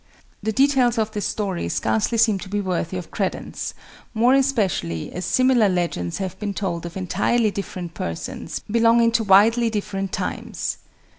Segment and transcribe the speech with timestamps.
[0.41, 3.75] The details of this story scarcely seem to be worthy of credence,
[4.15, 9.69] more especially as similar legends have been told of entirely different persons belonging to widely
[9.69, 10.77] different times.